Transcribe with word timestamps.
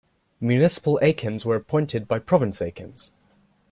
Municipal 0.39 0.97
Akims 1.03 1.45
are 1.45 1.53
appointed 1.53 2.07
by 2.07 2.17
Province 2.17 2.59
Akims. 2.59 3.11